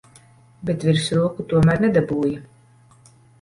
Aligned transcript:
Bet 0.69 0.85
virsroku 0.87 1.45
tomēr 1.51 1.85
nedabūji. 1.85 2.35